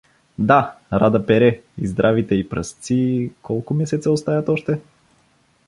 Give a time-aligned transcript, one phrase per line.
[0.39, 3.31] Да, Рада пере и здравите й прасци…
[3.41, 4.79] Колко месеца остаят още?